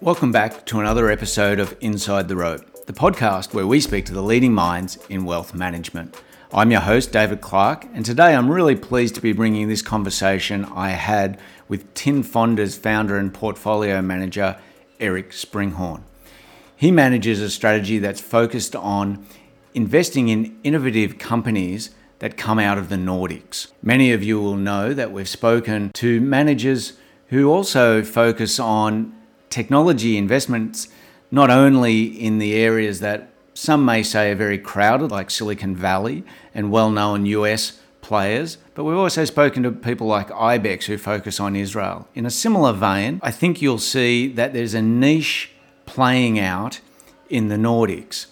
[0.00, 4.14] Welcome back to another episode of Inside the Rope, the podcast where we speak to
[4.14, 6.14] the leading minds in wealth management.
[6.52, 10.64] I'm your host, David Clark, and today I'm really pleased to be bringing this conversation
[10.66, 14.56] I had with Tin Fonder's founder and portfolio manager,
[15.00, 16.02] Eric Sprinchorn.
[16.76, 19.26] He manages a strategy that's focused on
[19.74, 23.72] investing in innovative companies that come out of the Nordics.
[23.82, 26.92] Many of you will know that we've spoken to managers
[27.28, 29.14] who also focus on
[29.50, 30.88] technology investments,
[31.30, 36.24] not only in the areas that some may say are very crowded, like Silicon Valley
[36.54, 41.40] and well known US players, but we've also spoken to people like Ibex who focus
[41.40, 42.06] on Israel.
[42.14, 45.50] In a similar vein, I think you'll see that there's a niche
[45.86, 46.80] playing out
[47.28, 48.26] in the Nordics.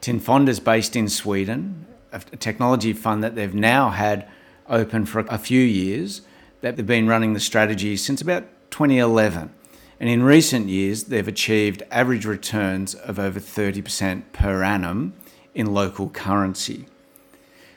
[0.00, 4.28] Tinfond is based in Sweden, a technology fund that they've now had
[4.68, 6.22] open for a few years,
[6.64, 9.52] that they've been running the strategy since about 2011.
[10.00, 15.12] And in recent years, they've achieved average returns of over 30% per annum
[15.54, 16.86] in local currency.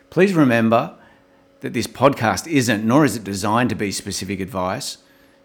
[0.09, 0.95] Please remember
[1.59, 4.99] that this podcast isn't, nor is it designed to be specific advice.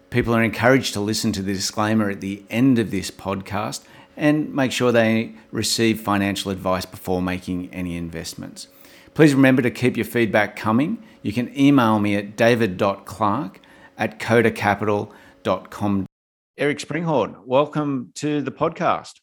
[0.09, 3.83] People are encouraged to listen to the disclaimer at the end of this podcast
[4.15, 8.69] and make sure they receive financial advice before making any investments.
[9.13, 11.03] Please remember to keep your feedback coming.
[11.23, 13.61] You can email me at david.clark
[13.97, 16.05] at kodacapital.com.
[16.57, 19.13] Eric Sprinchorn, welcome to the podcast.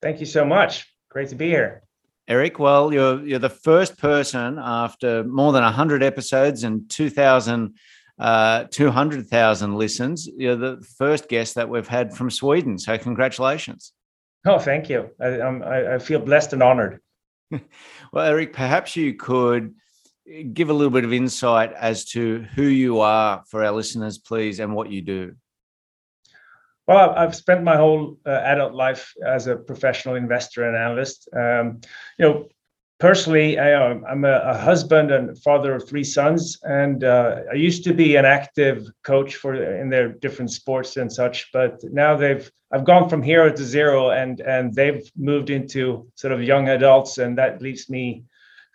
[0.00, 0.92] Thank you so much.
[1.10, 1.82] Great to be here.
[2.26, 7.74] Eric, well, you're you're the first person after more than 100 episodes and 2,000
[8.18, 10.26] uh, 200,000 listens.
[10.26, 12.78] You're the first guest that we've had from Sweden.
[12.78, 13.92] So, congratulations.
[14.46, 15.10] Oh, thank you.
[15.20, 17.00] I, I, I feel blessed and honored.
[17.50, 19.74] well, Eric, perhaps you could
[20.52, 24.60] give a little bit of insight as to who you are for our listeners, please,
[24.60, 25.34] and what you do.
[26.86, 31.28] Well, I've spent my whole uh, adult life as a professional investor and analyst.
[31.34, 31.80] Um,
[32.18, 32.48] you know,
[32.98, 37.84] personally, I, am a, a, husband and father of three sons, and uh, I used
[37.84, 41.50] to be an active coach for in their different sports and such.
[41.52, 46.32] But now they've I've gone from hero to zero, and and they've moved into sort
[46.32, 48.24] of young adults, and that leaves me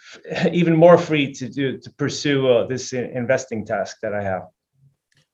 [0.51, 4.43] even more free to do to pursue uh, this investing task that I have.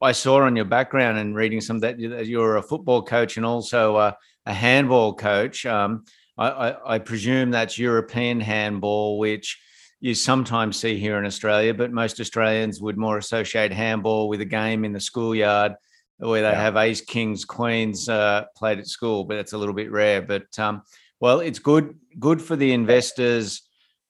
[0.02, 3.98] I saw on your background and reading some that you're a football coach and also
[3.98, 5.66] a, a handball coach.
[5.66, 6.04] Um,
[6.38, 9.60] I, I, I presume that's European handball, which
[10.02, 14.46] you sometimes see here in Australia, but most Australians would more associate handball with a
[14.46, 15.76] game in the schoolyard
[16.18, 16.62] where they yeah.
[16.62, 20.22] have ace, kings, queens uh, played at school, but it's a little bit rare.
[20.22, 20.84] But um,
[21.22, 23.62] well, it's good good for the investors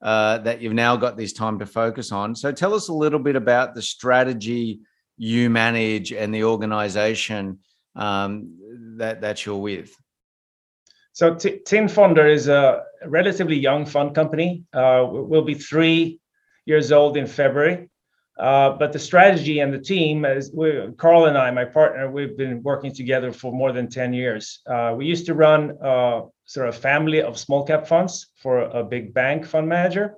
[0.03, 2.35] uh, that you've now got this time to focus on.
[2.35, 4.81] So tell us a little bit about the strategy
[5.17, 7.59] you manage and the organization
[7.95, 8.57] um,
[8.97, 9.95] that that you're with.
[11.13, 14.65] So T- Tin Fonder is a relatively young fund company.
[14.73, 16.19] Uh, we'll be three
[16.65, 17.89] years old in February.
[18.37, 22.35] Uh, but the strategy and the team, as we, Carl and I, my partner, we've
[22.35, 24.61] been working together for more than 10 years.
[24.65, 28.83] Uh, we used to run uh, sort of family of small cap funds for a
[28.83, 30.15] big bank fund manager.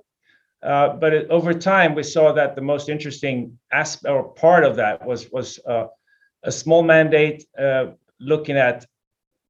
[0.62, 4.76] Uh, but it, over time, we saw that the most interesting aspect or part of
[4.76, 5.86] that was was uh,
[6.42, 7.44] a small mandate
[8.18, 8.86] looking at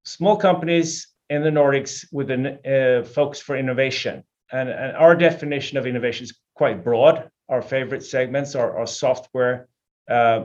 [0.05, 4.23] small companies in the Nordics with a uh, focus for innovation.
[4.53, 7.29] And, and, our definition of innovation is quite broad.
[7.49, 9.69] Our favorite segments are, are software,
[10.09, 10.45] uh,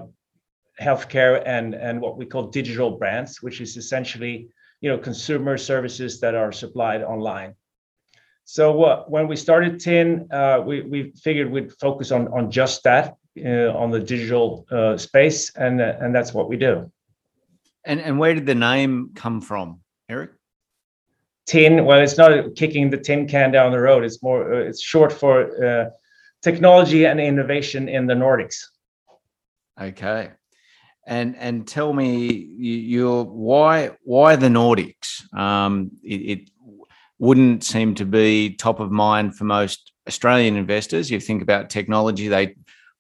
[0.80, 4.50] healthcare, and, and what we call digital brands, which is essentially
[4.82, 7.56] you know consumer services that are supplied online.
[8.44, 12.84] So uh, when we started Tin, uh, we, we figured we'd focus on, on just
[12.84, 13.16] that,
[13.46, 16.92] uh, on the digital uh, space, and, and that's what we do.
[17.86, 20.32] And, and where did the name come from, Eric?
[21.46, 24.82] tin well it's not kicking the tin can down the road it's more uh, it's
[24.82, 25.90] short for uh,
[26.42, 28.58] technology and innovation in the nordics
[29.80, 30.30] okay
[31.06, 36.50] and and tell me you, are why why the nordics um, it, it,
[37.20, 42.28] wouldn't seem to be top of mind for most australian investors you think about technology
[42.28, 42.56] they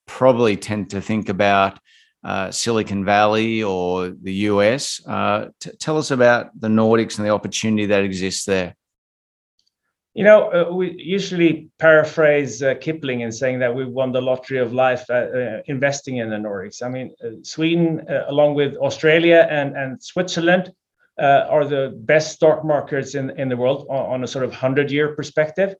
[0.05, 1.79] probably tend to think about
[2.23, 5.01] uh, Silicon Valley or the US.
[5.07, 8.75] Uh, t- tell us about the Nordics and the opportunity that exists there.
[10.13, 14.57] You know, uh, we usually paraphrase uh, Kipling in saying that we won the lottery
[14.57, 16.83] of life uh, uh, investing in the Nordics.
[16.83, 20.73] I mean, Sweden, along with Australia and, and Switzerland,
[21.17, 24.91] are the best stock markets in, in the world on, on a sort of 100
[24.91, 25.75] year perspective.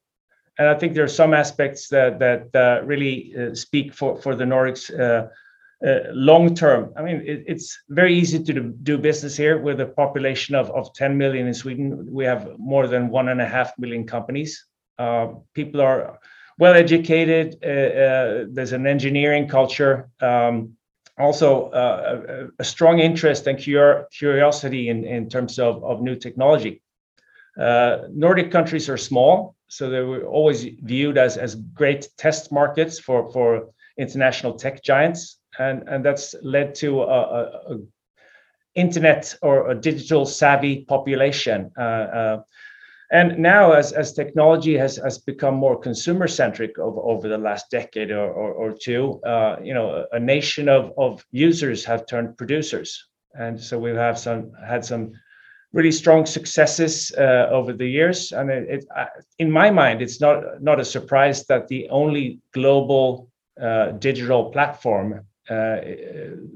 [0.57, 4.89] And I think there are some aspects that, that really speak for, for the Nordics
[5.85, 10.53] Uh, long term, I mean, it's very easy to do business here with a population
[10.53, 12.05] of of 10 million in Sweden.
[12.11, 14.67] We have more than 1.5 million companies.
[14.99, 16.19] Uh, people are
[16.59, 17.55] well-educated.
[17.63, 20.09] Uh, there's an engineering culture.
[20.19, 20.77] Um,
[21.17, 21.71] also,
[22.59, 26.81] a strong interest and curiosity in in terms of of new technology.
[27.57, 33.31] Nordic countries are small, so they were always viewed as as great test markets for,
[33.31, 35.40] for international tech giants.
[35.59, 37.88] And and that's led to an
[38.75, 41.71] internet or a digital-savvy population.
[41.77, 42.42] Uh, uh
[43.12, 48.31] and now as as technology has has become more consumer-centric over the last decade or
[48.31, 53.09] or two, uh, you know, a nation of of users have turned producers.
[53.33, 55.12] And so we have some had some
[55.74, 58.31] really strong successes uh, over the years.
[58.31, 58.50] And
[59.39, 63.30] in my mind, it's not a surprise that the only global
[64.00, 65.77] digital platform Uh,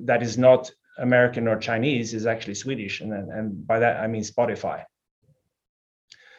[0.10, 4.80] that is not American or Chinese is actually Swedish, and by that I mean Spotify.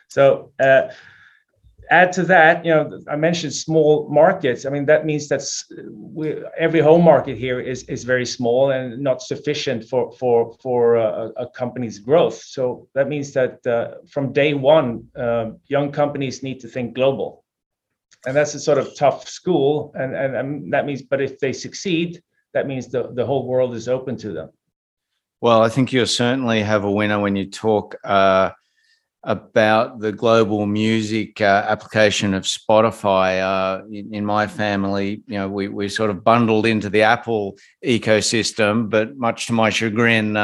[0.08, 0.82] So uh,
[1.90, 4.64] add to that, you know, I mentioned small markets.
[4.66, 5.42] I mean, that means that
[6.58, 11.28] every home market here is is very small and not sufficient for for for uh,
[11.36, 12.38] a company's growth.
[12.56, 17.44] So that means that uh, from day one, um, young companies need to think global.
[18.26, 22.22] And that's a sort of tough school, and that means But if they succeed,
[22.56, 24.48] that means the the whole world is open to them.
[25.42, 28.52] Well, I think you'll certainly have a winner when you talk uh,
[29.22, 33.28] about the global music uh, application of Spotify.
[33.42, 39.18] Uh, in my family, you know, we sort of bundled into the Apple ecosystem, but
[39.18, 40.38] much to my chagrin,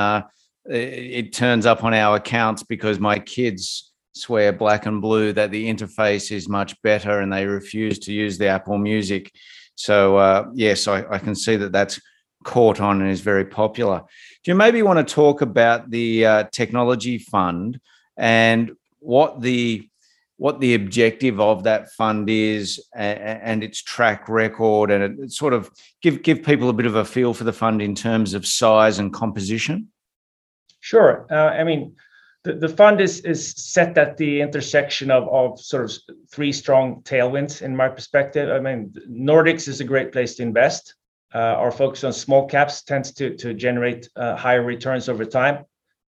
[0.67, 5.67] it turns up on our accounts because my kids swear black and blue that the
[5.73, 9.33] interface is much better, and they refuse to use the Apple Music.
[9.89, 12.01] Uh, yes, I can see that that's
[12.45, 14.03] caught on and is very popular.
[14.45, 17.81] Do you maybe wanna talk about the uh, technology fund
[18.17, 19.89] and what the
[20.37, 25.71] what the objective of that fund is and its track record, and sort of
[26.03, 28.99] give give people a bit of a feel for the fund in terms of size
[28.99, 29.89] and composition?
[30.81, 31.27] Sure.
[31.31, 31.95] Uh, I mean,
[32.45, 35.93] the fund is set at the intersection of sort of
[36.31, 38.51] three strong tailwinds in my perspective.
[38.51, 40.95] I mean, Nordics is a great place to invest.
[41.35, 45.65] Uh, our focus on small caps tends to generate uh, higher returns over time.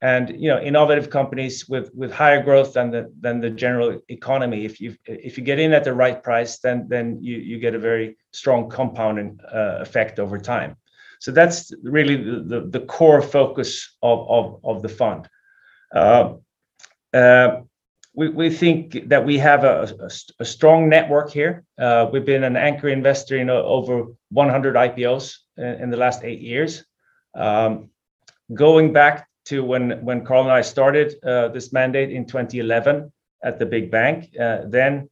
[0.01, 4.63] And you know, innovative companies with with higher growth than the than the general economy,
[4.63, 7.73] if you if you get in at the right price, then then you you get
[7.73, 10.75] a very strong compounding uh, effect over time.
[11.19, 15.27] So that's really the the core focus of, of, of the fund.
[15.93, 16.35] Uh,
[17.13, 17.61] uh,
[18.13, 21.63] we we think that we have a a strong network here.
[21.79, 26.83] Uh, we've been an anchor investor in over 100 IPOs in the last eight years.
[27.35, 27.89] Um,
[28.53, 31.15] going back to when, when Carl and I started
[31.53, 33.11] this mandate in 2011
[33.43, 35.09] at the big bank, then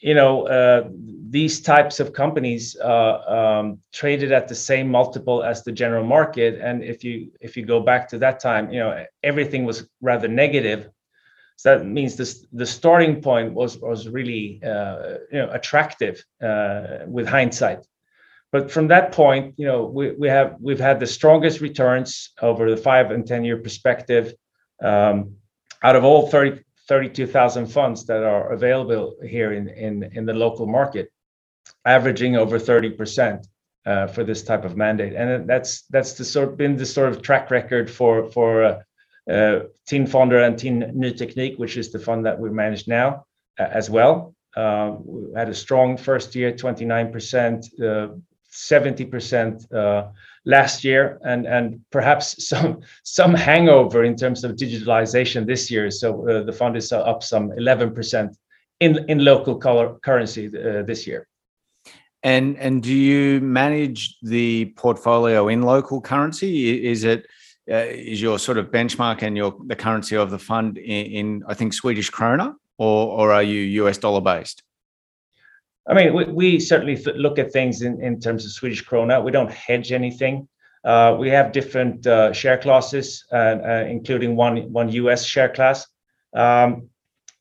[0.00, 0.88] you know uh,
[1.30, 6.60] these types of companies uh, um, traded at the same multiple as the general market.
[6.60, 10.28] And if you if you go back to that time, you know, everything was rather
[10.28, 10.88] negative.
[11.56, 16.24] So that means this the starting point was was really uh, you know attractive
[17.06, 17.84] with hindsight.
[18.50, 22.70] But from that point, you know, we, we have we've had the strongest returns over
[22.70, 24.32] the five and 10-year perspective
[24.82, 25.34] um,
[25.82, 26.30] out of all
[26.88, 31.12] 32,000 funds that are available here in in the local market,
[31.84, 33.46] averaging over 30%
[33.86, 35.14] uh, for this type of mandate.
[35.14, 35.82] And that's
[36.56, 38.82] been the sort of track record for for uh,
[39.30, 43.24] uh, TIN Fonder and TIN New Technique, which is the fund that we manage now
[43.58, 44.34] as well.
[44.56, 50.12] We had a strong first year, 29%, 70%
[50.48, 55.90] last year, and and perhaps some some hangover in terms of digitalization this year.
[55.90, 58.34] So, uh, the fund is up some 11%
[58.80, 59.56] in in local
[60.02, 61.28] currency uh, this year.
[62.24, 66.90] And and do you manage the portfolio in local currency?
[67.70, 71.54] Uh, is your sort of benchmark and your the currency of the fund in, I
[71.54, 73.98] think, Swedish krona, or or are you U.S.
[73.98, 74.62] dollar based?
[75.88, 79.24] I mean, we certainly look at things in in terms of Swedish krona.
[79.24, 80.46] We don't hedge anything.
[80.84, 85.24] Uh, we have different uh, share classes, uh, including one one U.S.
[85.24, 85.86] share class.
[86.34, 86.88] Um,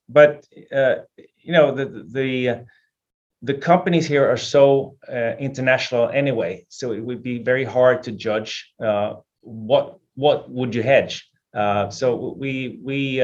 [0.09, 4.95] but you know, the companies here are so
[5.39, 8.73] international anyway, so it would be very hard to judge
[9.41, 11.29] what what would you hedge.
[11.53, 13.21] So we we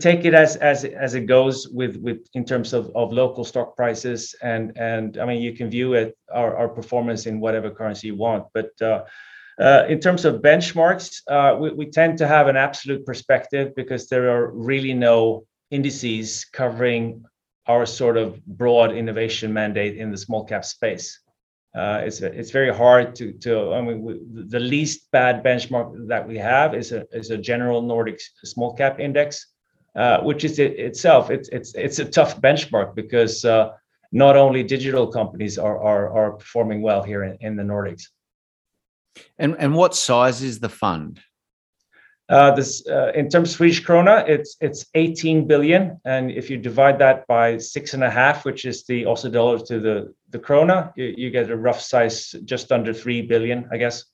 [0.00, 3.76] take it as as as it goes with with in terms of of local stock
[3.76, 8.08] prices and and I mean you can view it our our performance in whatever currency
[8.08, 8.70] you want, but.
[8.80, 9.04] Uh,
[9.60, 14.08] uh, in terms of benchmarks, uh, we, we tend to have an absolute perspective because
[14.08, 17.22] there are really no indices covering
[17.66, 21.20] our sort of broad innovation mandate in the small cap space.
[21.74, 24.20] Uh, it's it's very hard to to I mean we,
[24.50, 29.00] the least bad benchmark that we have is a is a general Nordic small cap
[29.00, 29.51] index,
[29.94, 33.70] uh, which is it, itself it's it's it's a tough benchmark because uh,
[34.10, 38.08] not only digital companies are are, are performing well here in, in the Nordics.
[39.38, 41.20] And and what size is the fund?
[42.28, 46.56] Uh, this uh, in terms of Swedish krona, it's it's 18 billion, and if you
[46.56, 50.38] divide that by six and a half, which is the Aussie dollar to the the
[50.38, 54.04] krona, you, you get a rough size just under three billion, I guess.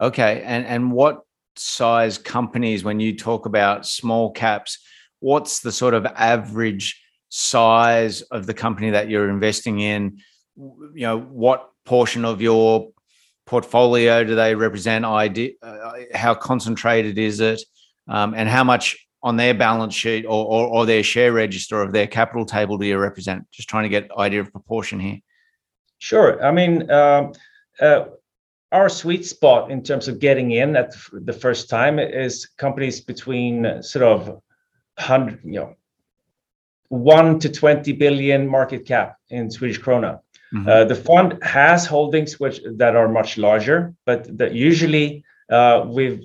[0.00, 1.22] Okay, and and what
[1.56, 4.78] size companies when you talk about small caps?
[5.20, 10.18] What's the sort of average size of the company that you're investing in?
[10.56, 12.90] You know, what portion of your
[13.46, 15.04] portfolio do they represent?
[15.04, 17.62] Idea, uh, how concentrated is it,
[18.08, 21.92] um, and how much on their balance sheet or, or, or, their share register of
[21.92, 23.44] their capital table do you represent?
[23.50, 25.18] Just trying to get idea of proportion here.
[25.98, 26.42] Sure.
[26.42, 27.32] I mean, um,
[27.80, 28.04] uh,
[28.72, 33.82] our sweet spot in terms of getting in at the first time is companies between
[33.82, 34.40] sort of
[34.98, 35.74] hundred, you know,
[36.88, 40.20] one to twenty billion market cap in Swedish krona.
[40.52, 40.68] Mm-hmm.
[40.68, 46.24] Uh, the fund has holdings which that are much larger, but that usually uh, we've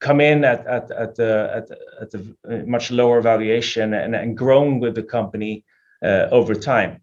[0.00, 1.70] come in at at at the at,
[2.00, 5.64] at the much lower valuation and, and grown with the company
[6.04, 7.00] uh, over time.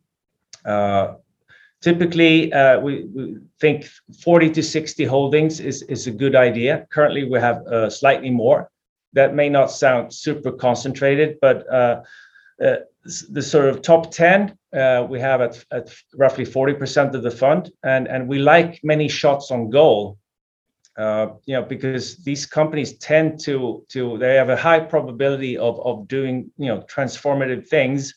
[1.80, 3.86] Uh, typically, uh, we, think
[4.24, 6.88] 40 to 60 holdings is is a good idea.
[6.92, 8.70] Currently, we have uh, slightly more.
[9.14, 11.66] That may not sound super concentrated, but
[13.30, 18.08] the sort of top 10 uh, we have at, roughly 40% of the fund and
[18.08, 20.18] and we like many shots on goal
[20.98, 25.80] uh, you know because these companies tend to to they have a high probability of
[25.80, 28.14] of doing you know transformative things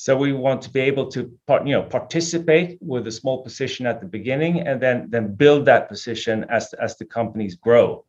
[0.00, 3.86] so we want to be able to part, you know participate with a small position
[3.86, 8.02] at the beginning and then then build that position as as the companies grow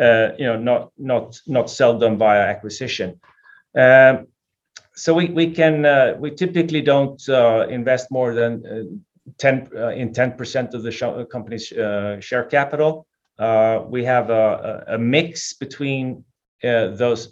[0.00, 3.20] uh, you know not not not sell them via acquisition
[3.78, 4.26] um,
[4.94, 8.82] so we we can uh, we typically don't uh, invest more than uh,
[9.38, 11.66] 10 uh, in 10% of the sh- uh, company's
[12.26, 13.06] share capital.
[13.88, 16.24] we have a, a, mix between
[16.62, 17.28] those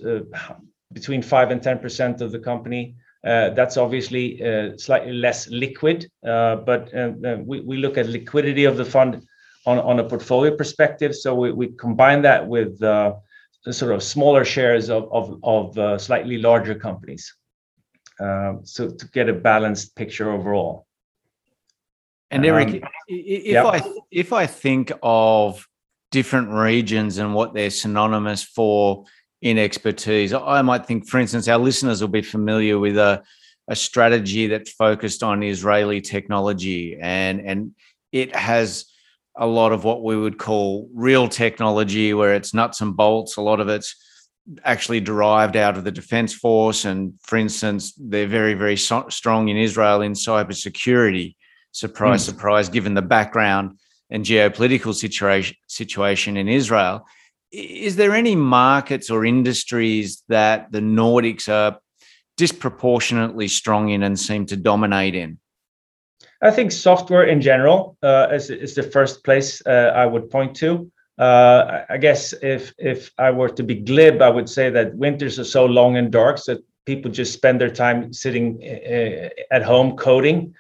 [0.93, 2.95] between 5 and 10% of the company.
[3.25, 6.91] Uh, that's obviously uh, slightly less liquid, uh, but
[7.47, 9.27] we, we look at liquidity of the fund
[9.65, 11.15] on, on a portfolio perspective.
[11.15, 13.17] So we, we combine that with the
[13.71, 17.35] sort of smaller shares of, of, of slightly larger companies.
[18.19, 20.87] So to get a balanced picture overall.
[22.31, 23.65] And Eric, um, if yep.
[23.65, 25.67] I if I think of
[26.11, 29.05] different regions and what they're synonymous for
[29.45, 33.23] in expertise, I might think, for instance, our listeners will be familiar with a,
[33.69, 37.75] a strategy that's focused on Israeli technology, and and
[38.11, 38.87] it has
[39.37, 43.37] a lot of what we would call real technology, where it's nuts and bolts.
[43.37, 43.95] A lot of it's
[44.65, 46.85] actually derived out of the defense force.
[46.85, 51.35] And for instance, they're very, very so- strong in Israel in cybersecurity.
[51.73, 52.27] Surprise, mm.
[52.27, 53.79] surprise, given the background
[54.11, 57.05] and geopolitical situation, situation in Israel.
[57.55, 61.79] Is there any markets or industries that the Nordics are
[62.37, 65.39] disproportionately strong in and seem to dominate in?
[66.43, 70.57] I think software in general uh, is, is the first place uh, I would point
[70.57, 70.91] to.
[71.17, 75.39] Uh, I guess if if I were to be glib, I would say that winters
[75.39, 79.97] are so long and dark that people just spend their time sitting uh, at home
[79.97, 80.55] coding.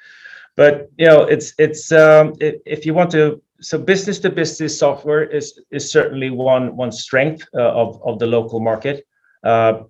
[0.56, 5.24] But you know, it's it's um, if you want to, so business to business software
[5.24, 9.06] is is certainly one one strength uh, of of the local market.
[9.42, 9.84] Uh,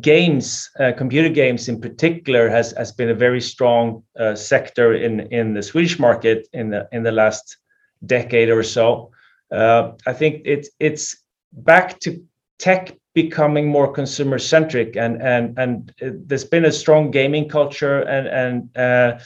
[0.00, 5.20] games, uh, computer games in particular, has has been a very strong uh, sector in
[5.32, 7.56] in the Swedish market in the in the last
[8.06, 9.10] decade or so.
[9.50, 11.16] Uh, I think it's it's
[11.52, 12.22] back to
[12.58, 18.26] tech becoming more consumer centric and and and there's been a strong gaming culture and
[18.28, 19.18] and uh,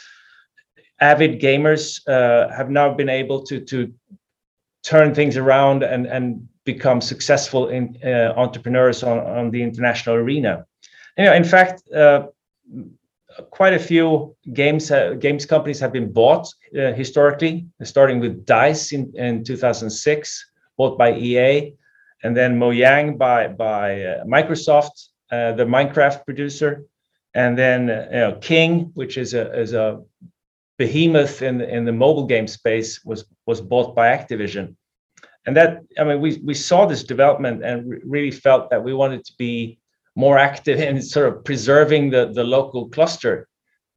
[1.01, 3.93] avid gamers uh, have now been able to to
[4.83, 10.67] turn things around and and become successful in uh, entrepreneurs on on the international arena.
[11.19, 12.27] You know, in fact, uh,
[13.51, 16.47] quite a few games uh, games companies have been bought
[16.79, 21.75] uh, historically, starting with Dice in, in 2006, bought by EA,
[22.23, 26.85] and then Mojang by by uh, Microsoft, uh, the Minecraft producer,
[27.35, 30.03] and then you know, King, which is a is a
[30.79, 34.77] behemoth in the, in the mobile game space, was was bought by Activision,
[35.47, 38.95] and that I mean we we saw this development and re- really felt that we
[38.95, 39.79] wanted to be
[40.15, 43.49] more active in sort of preserving the the local cluster.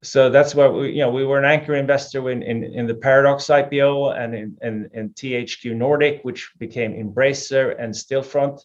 [0.01, 2.95] So that's why we you know we were an anchor investor in in, in the
[2.95, 8.61] Paradox IPO and in, in in THQ Nordic, which became Embracer and Stillfront.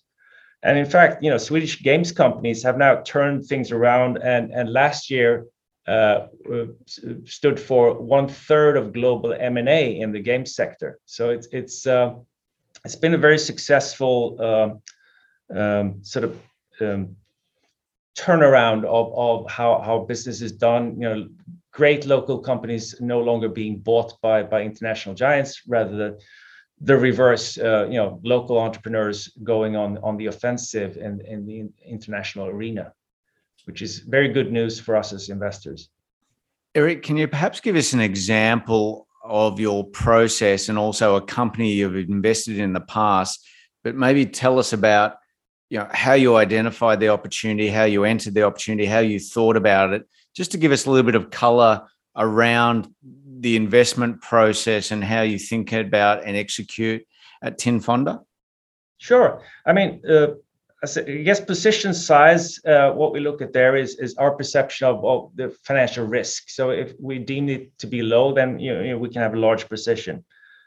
[0.62, 4.72] And in fact, you know, Swedish games companies have now turned things around, and and
[4.72, 5.46] last year
[5.86, 10.98] stood for one third of global M&A in the game sector.
[11.04, 12.14] So it's it's uh,
[12.84, 16.40] it's been a very successful um, um, sort of
[16.80, 17.16] um,
[18.16, 21.00] turnaround of, of how, how business is done.
[21.00, 21.28] You know,
[21.72, 26.18] great local companies no longer being bought by by international giants, rather than
[26.80, 27.58] the reverse.
[27.58, 32.92] Uh, you know, local entrepreneurs going on on the offensive in in the international arena,
[33.64, 35.90] which is very good news for us as investors.
[36.74, 41.72] Eric, can you perhaps give us an example of your process and also a company
[41.72, 43.46] you've invested in the past,
[43.82, 45.16] but maybe tell us about
[45.70, 49.56] you know how you identified the opportunity, how you entered the opportunity, how you thought
[49.56, 52.88] about it, just to give us a little bit of color around
[53.40, 57.04] the investment process and how you think about and execute
[57.42, 58.20] at Tin Fonder?
[58.98, 59.42] Sure.
[59.66, 60.28] I mean, uh,
[60.84, 65.50] I guess position size, uh, what we look at there is our perception of, the
[65.62, 66.50] financial risk.
[66.50, 69.38] So if we deem it to be low, then you know, we can have a
[69.38, 70.24] large position.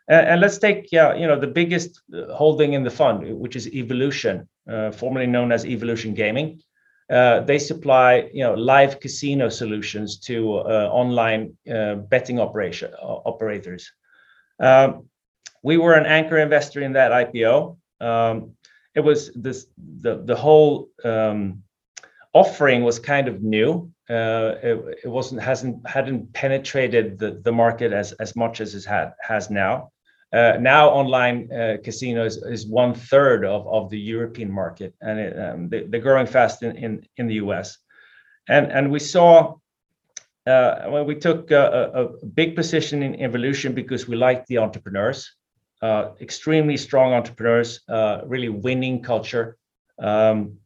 [0.09, 4.47] And let's take you know the biggest uh, holding in the fund, which is Evolution,
[4.71, 6.61] uh, formerly known as Evolution Gaming.
[7.09, 10.59] They supply you know live casino solutions to
[11.01, 11.57] online
[12.09, 13.91] betting operation operators.
[14.59, 15.09] Um,
[15.61, 17.75] we were an anchor investor in that IPO.
[18.97, 19.67] It was this
[20.01, 21.63] the the whole um,
[22.33, 23.91] offering was kind of new.
[24.09, 28.85] Uh, it, it wasn't hasn't hadn't penetrated the, the market as as much as it
[28.85, 29.91] had has now.
[30.33, 35.39] Uh, now online uh, casinos is one third of, of the European market, and it,
[35.39, 37.77] um, they, are growing fast in, in, in the US.
[38.49, 39.55] And and we saw
[40.47, 45.35] uh, when we took a, a, big position in evolution because we liked the entrepreneurs
[45.81, 49.57] uh, extremely strong entrepreneurs, uh, really winning culture.
[49.99, 50.57] Um,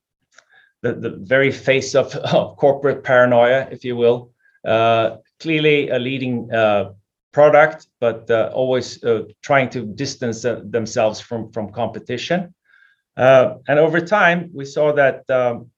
[0.82, 4.32] the, the very face of, of corporate paranoia, if you will.
[4.66, 6.92] Uh, clearly a leading uh,
[7.32, 12.54] product, but uh, always uh, trying to distance themselves from, from competition.
[13.18, 15.72] and over time, we saw that um,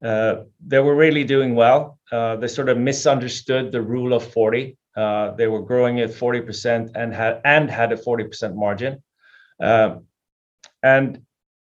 [0.00, 1.98] they were really doing well.
[2.10, 7.14] they sort of misunderstood the rule of 40 uh, they were growing at 40% and
[7.14, 9.02] had and had a 40% margin.
[9.60, 10.04] Um,
[10.82, 11.22] and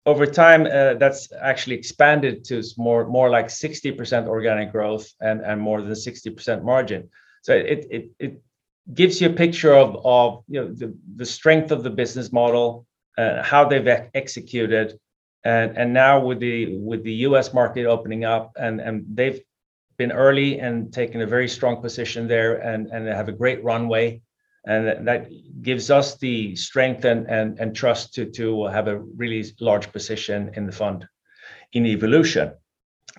[0.04, 5.60] over time, uh, that's actually expanded to more more like 60% organic growth and and
[5.60, 7.10] more than 60% margin.
[7.42, 8.42] So it it it
[8.94, 12.86] gives you a picture of of you know the the strength of the business model,
[13.18, 14.98] uh, how they've executed,
[15.44, 17.52] and and now with the with the U.S.
[17.52, 19.40] market opening up and and they've
[19.96, 24.20] been early and taken a very strong position there and, and have a great runway.
[24.66, 25.28] And that
[25.62, 30.50] gives us the strength and, and, and trust to, to have a really large position
[30.54, 31.06] in the fund
[31.72, 32.52] in evolution.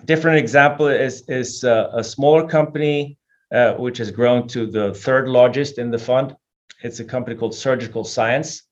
[0.04, 3.18] Different example is, is uh, a smaller company
[3.50, 6.36] uh, which has grown to the third largest in the fund.
[6.82, 8.62] It's a company called Surgical Science.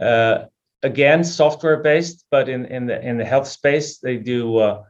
[0.00, 0.46] Uh,
[0.82, 4.82] again, software based, but in, in, the, in the health space, they do uh,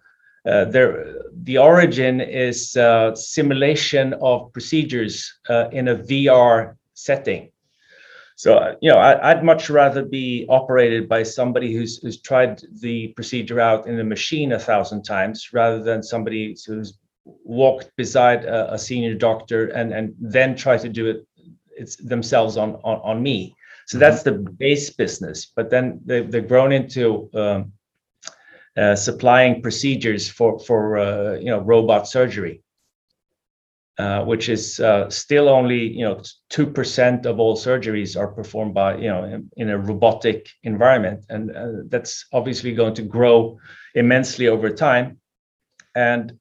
[0.46, 7.50] uh, there, the origin is uh, simulation of procedures uh, in a VR setting.
[8.36, 13.08] So, you know, I, would much rather be operated by somebody who's, who's tried the
[13.08, 18.74] procedure out in a machine a thousand times rather than somebody who's walked beside a,
[18.74, 21.26] a senior doctor and, and then try to do it
[21.78, 23.54] it's themselves on, on, on me.
[23.86, 25.46] So that's the base business.
[25.46, 27.72] But then they've, they've grown into um,
[28.76, 32.62] uh, supplying procedures for for uh, you know robot surgery,
[33.98, 38.74] uh, which is uh, still only you know two percent of all surgeries are performed
[38.74, 43.58] by you know in, in a robotic environment, and uh, that's obviously going to grow
[43.94, 45.18] immensely over time.
[45.94, 46.38] And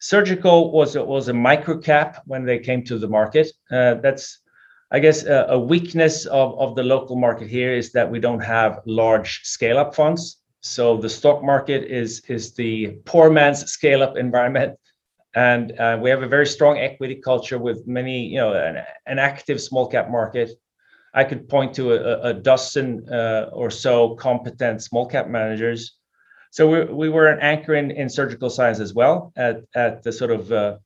[0.00, 3.52] surgical was was a micro cap when they came to the market.
[3.68, 4.40] that's
[4.90, 8.80] I guess a weakness of, of the local market here is that we don't have
[8.86, 10.40] large scale up funds.
[10.66, 14.76] So the stock market is is the poor man's scale up environment,
[15.34, 19.18] and uh, we have a very strong equity culture with many you know an, an
[19.18, 20.50] active small cap market.
[21.14, 25.96] I could point to a, a dozen uh, or so competent small cap managers.
[26.50, 30.12] So we, we were an anchor in, in surgical science as well at, at the
[30.12, 30.76] sort of uh,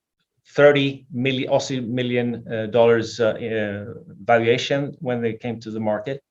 [0.49, 6.23] 30 million Aussie million uh, dollars uh, uh, valuation when they came to the market.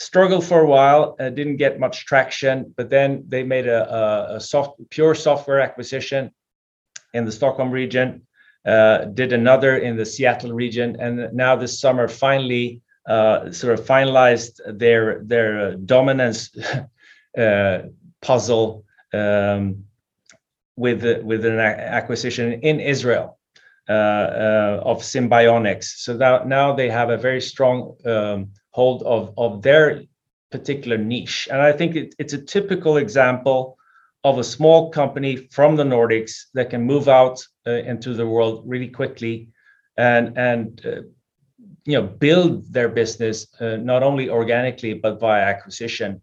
[0.00, 4.36] Struggled for a while, uh, didn't get much traction, but then they made a, a,
[4.36, 6.30] a soft, pure software acquisition
[7.12, 8.26] in the Stockholm region,
[8.66, 13.86] uh, did another in the Seattle region, and now this summer finally uh, sort of
[13.86, 16.50] finalized their their dominance
[18.22, 19.84] puzzle um,
[20.76, 23.38] with with an acquisition in Israel
[23.88, 25.84] uh, uh, of Simbionix.
[25.98, 30.02] So now now they have a very strong um, hold of of their
[30.50, 33.76] particular niche, and I think it, it's a typical example
[34.24, 38.62] of a small company from the Nordics that can move out uh, into the world
[38.66, 39.48] really quickly
[39.96, 41.02] and and uh,
[41.84, 46.20] you know build their business uh, not only organically but via acquisition.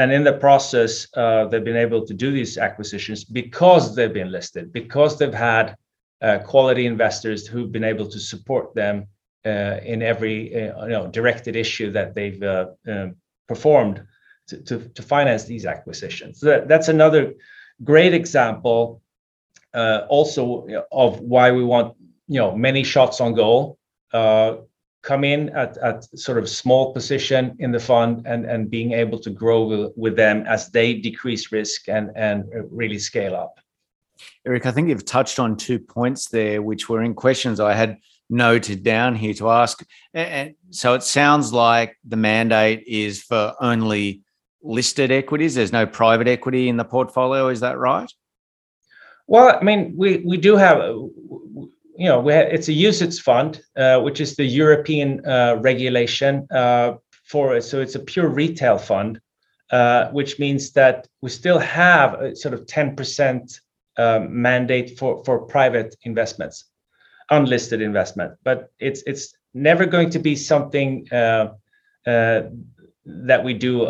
[0.00, 4.30] And in the process, uh, they've been able to do these acquisitions because they've been
[4.30, 5.74] listed, because they've had
[6.22, 9.08] uh, quality investors who've been able to support them
[9.44, 14.02] in every uh, you know directed issue that they've uh, um, performed
[14.48, 16.40] to, to, to, finance these acquisitions.
[16.40, 17.34] So that, that's another
[17.84, 19.02] great example,
[19.74, 21.96] uh, also of why we want
[22.26, 23.78] you know many shots on goal
[25.02, 29.18] come in at, at sort of small position in the fund and, and being able
[29.18, 33.58] to grow with, with them as they decrease risk and, and really scale up.
[34.46, 37.98] Eric, I think you've touched on two points there, which were in questions I had
[38.30, 39.84] noted down here to ask.
[40.14, 44.22] And so it sounds like the mandate is for only
[44.62, 45.54] listed equities.
[45.54, 47.48] There's no private equity in the portfolio.
[47.48, 48.12] Is that right?
[49.26, 50.78] Well, I mean, we we do have
[51.98, 56.94] you know, have, it's a UCITS fund, uh, which is the European uh, regulation uh,
[57.24, 59.20] for so it's a pure retail fund,
[59.72, 63.60] uh, which means that we still have a sort of 10%
[63.98, 66.66] um, mandate for for private investments,
[67.30, 71.52] unlisted investment, but it's it's never going to be something uh,
[72.06, 72.42] uh,
[73.04, 73.86] that we do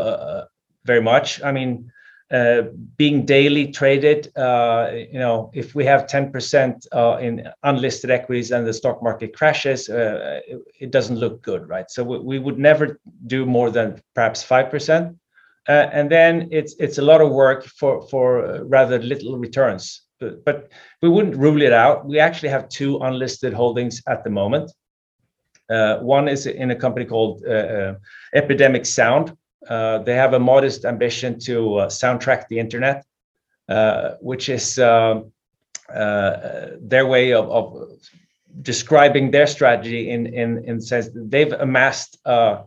[0.84, 1.42] very much.
[1.42, 1.90] I mean,
[2.30, 2.62] uh,
[2.98, 8.66] being daily traded, uh, you know, if we have 10% uh, in unlisted equities and
[8.66, 11.90] the stock market crashes, uh, it, it, doesn't look good, right?
[11.90, 15.16] So we, we, would never do more than perhaps 5%.
[15.68, 20.02] Uh, and then it's it's a lot of work for for rather little returns.
[20.20, 20.70] But,
[21.02, 22.06] we wouldn't rule it out.
[22.06, 24.70] We actually have two unlisted holdings at the moment.
[25.68, 27.44] one is in a company called
[28.34, 29.36] Epidemic Sound,
[29.68, 33.04] uh, they have a modest ambition to uh, soundtrack the internet,
[33.68, 35.32] uh, which is um,
[35.92, 37.90] uh, their way of, of,
[38.62, 42.62] describing their strategy in in in sense they've amassed uh,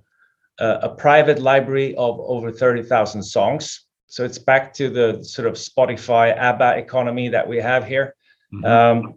[0.59, 3.87] a private library of over 30,000 songs.
[4.11, 8.13] So it's back to the sort of Spotify ABBA economy that we have here.
[8.53, 8.65] Mm-hmm.
[8.65, 9.15] Um,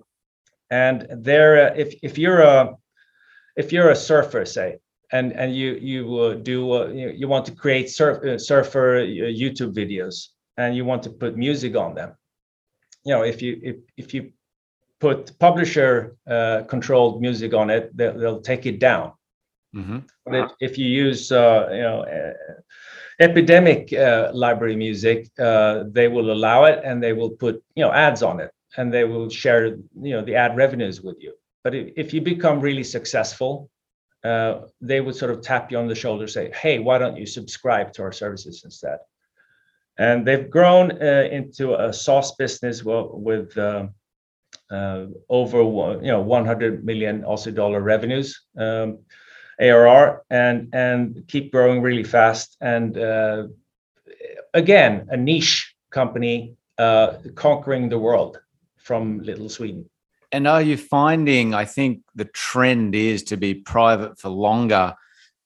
[0.70, 2.76] and there, if if you're a
[3.56, 4.78] if you're a surfer, say,
[5.10, 8.98] and and you you uh, do uh, you, you, want to create surf, uh, surfer
[8.98, 9.02] uh,
[9.42, 10.28] YouTube videos
[10.58, 12.14] and you want to put music on them.
[13.04, 14.30] You know, if you if if you
[15.00, 19.12] put publisher uh, controlled music on it, they'll, they'll take it down.
[19.74, 19.98] Mm-hmm.
[20.24, 22.04] But if, if, you use uh, you know
[23.20, 23.92] epidemic
[24.32, 28.50] library music, they will allow it and they will put you know ads on it
[28.76, 31.32] and they will share you know the ad revenues with you.
[31.62, 33.70] But if, if you become really successful
[34.24, 37.26] uh, they would sort of tap you on the shoulder, say, "Hey, why don't you
[37.26, 38.98] subscribe to our services instead?"
[39.98, 43.88] And they've grown uh, into a SaaS business with uh,
[44.70, 45.58] uh, over
[46.02, 49.00] you know 100 million Aussie dollar revenues, um,
[49.60, 52.56] ARR, and keep growing really fast.
[52.60, 53.48] And uh,
[54.52, 58.38] again, a niche company uh, conquering the world
[58.78, 59.88] from little Sweden.
[60.32, 64.94] And are you finding, I think the trend is to be private for longer,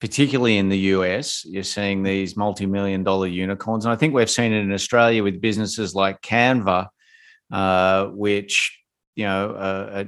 [0.01, 1.45] particularly in the US?
[1.45, 3.85] You're seeing these multi million dollar unicorns.
[3.85, 6.89] And I think we've seen it in Australia with businesses like Canva,
[7.53, 8.79] uh, which,
[9.15, 10.07] you know,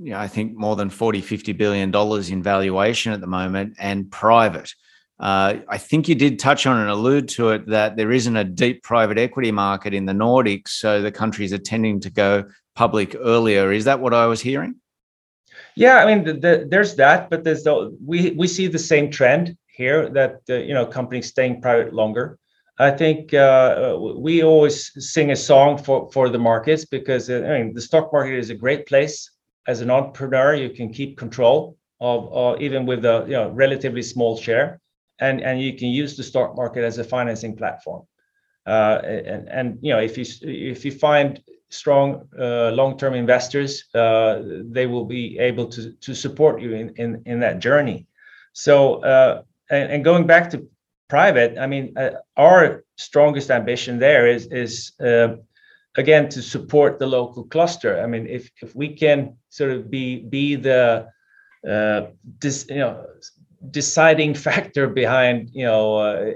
[0.00, 3.74] you know, I think more than 40, 50 billion dollars in valuation at the moment
[3.78, 4.72] and private.
[5.18, 8.44] Uh, I think you did touch on and allude to it that there isn't a
[8.44, 12.44] deep private equity market in the Nordics, so the countries are tending to go
[12.76, 13.72] public earlier.
[13.72, 14.76] Is that what I was hearing?
[15.74, 19.10] Yeah, I mean, the, the, there's that, but there's the, we we see the same
[19.10, 22.38] trend here that uh, you know companies staying private longer.
[22.78, 27.58] I think uh, we always sing a song for for the markets because uh, I
[27.58, 29.30] mean the stock market is a great place.
[29.68, 34.02] As an entrepreneur, you can keep control of, of even with a you know relatively
[34.02, 34.80] small share,
[35.20, 38.02] and and you can use the stock market as a financing platform.
[38.66, 44.40] Uh, and, and you know if you if you find strong uh, long-term investors, uh,
[44.64, 48.06] they will be able to to support you in in, in that journey.
[48.52, 50.66] So uh, and, and, going back to
[51.08, 55.36] private, I mean, uh, our strongest ambition there is is uh,
[55.98, 58.00] again to support the local cluster.
[58.00, 61.08] I mean, if if we can sort of be be the
[61.68, 62.00] uh,
[62.42, 63.04] you know
[63.70, 65.82] deciding factor behind you know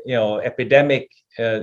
[0.04, 1.08] you know epidemic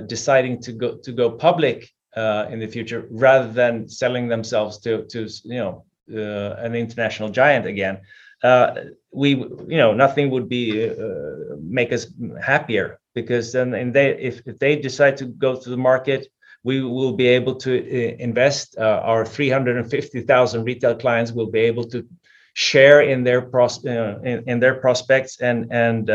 [0.06, 5.04] deciding to go to go public uh, in the future rather than selling themselves to
[5.06, 8.00] to you know uh, an international giant again
[8.42, 8.74] uh,
[9.12, 12.06] we you know nothing would be uh, make us
[12.42, 16.26] happier because then and they if, if they decide to go to the market
[16.62, 21.84] we will be able to uh, invest uh, our 350,000 retail clients will be able
[21.84, 22.06] to
[22.54, 26.10] share in their pros in, in, their prospects and and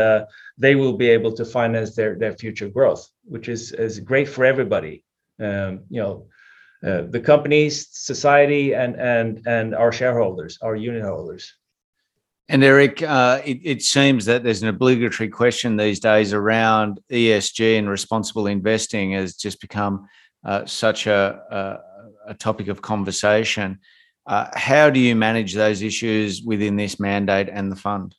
[0.58, 4.44] they will be able to finance their their future growth which is is great for
[4.44, 5.02] everybody
[5.38, 6.26] um, you know,
[6.84, 11.54] uh, the companies, society, and and and our shareholders, our unit holders.
[12.48, 17.76] And Eric, uh, it, it, seems that there's an obligatory question these days around ESG
[17.76, 20.06] and responsible investing has just become
[20.46, 23.80] uh, such a, a, a, topic of conversation.
[24.26, 28.14] Uh, how do you manage those issues within this mandate and the fund?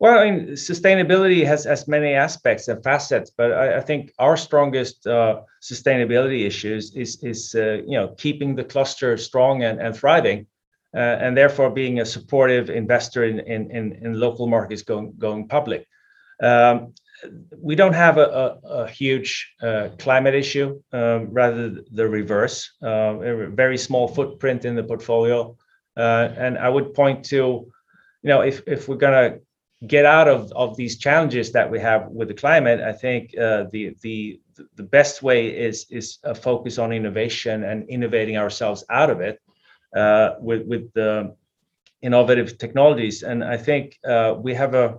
[0.00, 4.36] Well, I mean, sustainability has as many aspects and facets, but I, I think our
[4.36, 9.94] strongest uh, sustainability issues is is uh, you know keeping the cluster strong and, and
[9.94, 10.46] thriving,
[10.96, 15.46] uh, and therefore being a supportive investor in in in, in local markets going going
[15.46, 15.86] public.
[16.42, 16.94] Um,
[17.56, 22.72] we don't have a, a, a huge uh, climate issue, um, rather the reverse.
[22.82, 25.56] Uh, a very small footprint in the portfolio,
[25.96, 27.36] uh, and I would point to,
[28.22, 29.38] you know, if if we're gonna
[29.86, 33.64] get out of, of these challenges that we have with the climate, I think uh,
[33.72, 34.40] the the
[34.76, 39.40] the best way is is a focus on innovation and innovating ourselves out of it
[39.96, 41.34] uh, with with the
[42.00, 43.22] innovative technologies.
[43.22, 44.98] And I think uh, we have a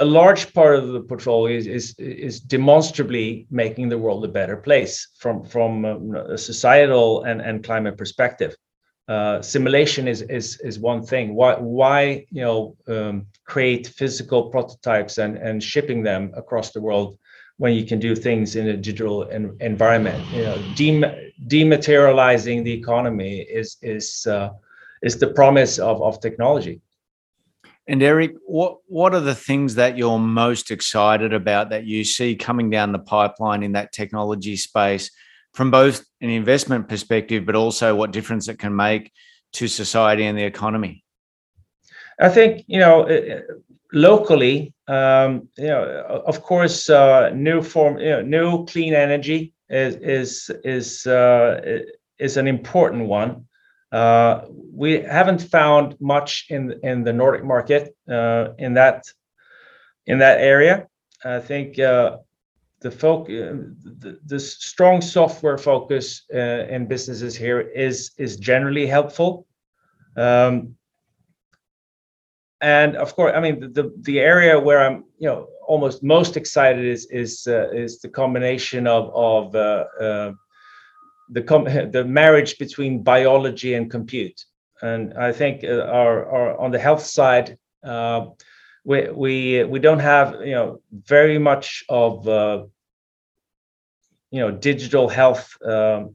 [0.00, 4.56] a large part of the portfolio is, is, is demonstrably making the world a better
[4.56, 5.84] place from from
[6.14, 8.56] a societal and, and climate perspective
[9.10, 11.34] uh, simulation is is is one thing.
[11.34, 17.18] Why why you know um, create physical prototypes and and shipping them across the world
[17.56, 20.24] when you can do things in a digital en- environment?
[20.32, 24.50] You know, dem- dematerializing the economy is is uh,
[25.02, 26.80] is the promise of of technology.
[27.90, 32.36] And Eric, what what are the things that you're most excited about that you see
[32.36, 35.10] coming down the pipeline in that technology space?
[35.54, 39.12] from both an investment perspective, but also what difference it can make
[39.54, 41.04] to society and the economy?
[42.20, 43.08] I think you know
[43.92, 49.96] locally, um, you know, of course, uh, new form, you know, new clean energy is
[49.96, 51.80] is is uh,
[52.18, 53.46] is an important one.
[53.92, 59.04] Uh, we haven't found much in in the Nordic market uh, in that
[60.06, 60.86] in that area.
[61.24, 62.18] I think uh,
[62.80, 69.46] the, the, the strong software focus uh, in businesses here is is generally helpful.
[70.16, 70.76] Um,
[72.60, 76.84] and of course, I mean the the area where I'm you know almost most excited
[76.84, 80.32] is is uh, is the combination of of uh, uh,
[81.30, 84.44] the com- the marriage between biology and compute.
[84.82, 88.26] And I think uh, our, our on the health side, uh,
[88.84, 92.64] we we we don't have you know very much of uh,
[94.30, 96.14] you know digital health um,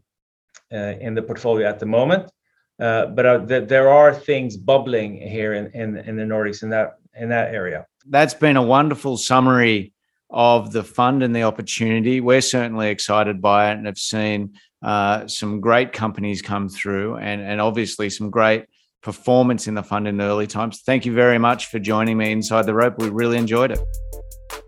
[0.74, 2.32] uh, in the portfolio at the moment,
[2.80, 6.70] uh, but uh, th- there are things bubbling here in, in in the Nordics in
[6.70, 7.86] that in that area.
[8.08, 9.94] That's been a wonderful summary
[10.30, 12.20] of the fund and the opportunity.
[12.20, 17.42] We're certainly excited by it and have seen uh, some great companies come through and,
[17.42, 18.66] and obviously some great
[19.02, 20.82] performance in the fund in the early times.
[20.86, 23.00] Thank you very much for joining me inside the rope.
[23.00, 23.80] We really enjoyed it.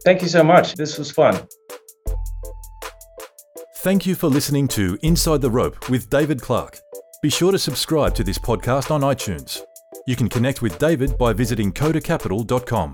[0.03, 0.75] Thank you so much.
[0.75, 1.47] This was fun.
[3.77, 6.79] Thank you for listening to Inside the Rope with David Clark.
[7.21, 9.61] Be sure to subscribe to this podcast on iTunes.
[10.07, 12.93] You can connect with David by visiting kodacapital.com.